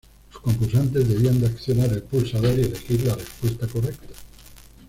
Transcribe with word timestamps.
Los 0.33 0.41
concursantes 0.41 1.07
debían 1.07 1.39
de 1.39 1.45
accionar 1.45 1.93
el 1.93 2.01
pulsador 2.01 2.57
y 2.57 2.63
elegir 2.63 3.03
la 3.05 3.13
respuesta 3.13 3.67
correcta. 3.67 4.15